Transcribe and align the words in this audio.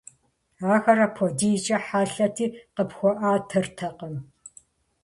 Ахэр 0.75 0.99
апхуэдизкӀэ 1.05 1.77
хьэлъэти, 1.85 2.45
къыпхуэӀэтыртэкъым. 2.75 4.15